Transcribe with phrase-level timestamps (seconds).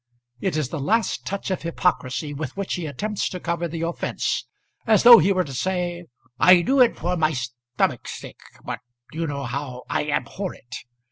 [0.39, 4.47] It is the last touch of hypocrisy with which he attempts to cover the offence;
[4.87, 6.05] as though he were to say,
[6.39, 8.79] "I do it for my stomach's sake; but
[9.13, 10.75] you know how I abhor it."